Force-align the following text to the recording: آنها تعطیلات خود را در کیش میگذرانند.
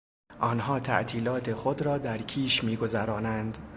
آنها 0.39 0.79
تعطیلات 0.79 1.53
خود 1.53 1.81
را 1.81 1.97
در 1.97 2.17
کیش 2.17 2.63
میگذرانند. 2.63 3.57